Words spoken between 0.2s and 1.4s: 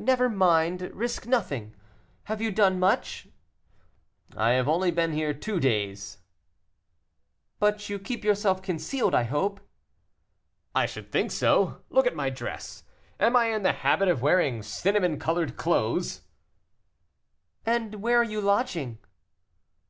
mind, risk